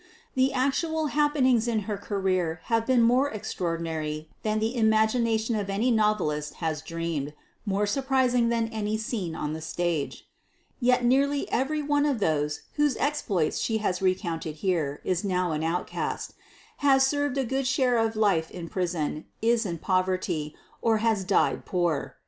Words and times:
The 0.33 0.51
actual 0.51 1.07
happenings 1.13 1.67
in 1.67 1.81
her 1.81 1.95
career 1.95 2.61
have 2.63 2.87
been 2.87 3.03
more 3.03 3.29
extraordinary 3.29 4.27
than 4.41 4.57
the 4.57 4.75
imagination 4.75 5.55
of 5.55 5.69
any 5.69 5.91
novelist 5.91 6.55
has 6.55 6.81
dreamed; 6.81 7.33
more 7.67 7.85
surprising 7.85 8.49
than 8.49 8.67
any 8.69 8.97
scene 8.97 9.35
on 9.35 9.53
the 9.53 9.61
stage. 9.61 10.27
Yet 10.79 11.05
nearly 11.05 11.47
every 11.51 11.83
one 11.83 12.07
of 12.07 12.17
those 12.17 12.61
whose 12.77 12.97
exploits 12.97 13.59
she 13.59 13.77
has 13.77 14.01
recounted 14.01 14.55
here 14.55 15.01
is 15.03 15.23
now 15.23 15.51
an 15.51 15.63
outcast, 15.63 16.33
has 16.77 17.05
served 17.05 17.37
a 17.37 17.45
good 17.45 17.67
share 17.67 17.99
of 17.99 18.15
life 18.15 18.49
in 18.49 18.69
prison, 18.69 19.25
is 19.39 19.67
in 19.67 19.77
poverty, 19.77 20.55
or 20.81 20.97
has 21.05 21.23
died 21.23 21.63
poor. 21.63 22.15